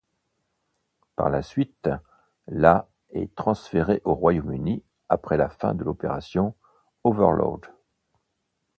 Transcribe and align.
Par 1.15 1.29
la 1.29 1.43
suite, 1.43 1.87
la 2.47 2.87
est 3.11 3.35
transférée 3.35 4.01
au 4.03 4.15
Royaume-Uni 4.15 4.81
après 5.09 5.37
la 5.37 5.47
fin 5.47 5.75
de 5.75 5.83
l'opération 5.83 6.55
Overlord. 7.03 7.61